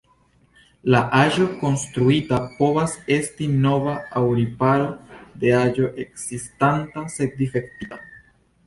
[0.93, 4.89] La aĵo konstruita povas esti nova aŭ riparo
[5.45, 8.05] de aĵo ekzistanta sed difektita.